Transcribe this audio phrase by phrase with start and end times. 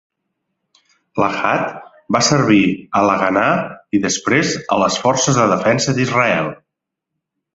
[1.23, 1.67] Lahat
[2.15, 2.63] va servir
[2.99, 3.51] a l'Haganah
[3.97, 6.53] i després a les Forces de Defensa d'Israel.